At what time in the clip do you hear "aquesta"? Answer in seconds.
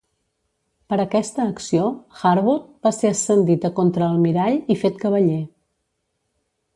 1.01-1.43